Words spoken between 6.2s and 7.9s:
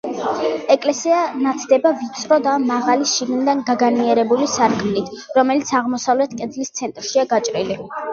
კედლის ცენტრშია გაჭრილი.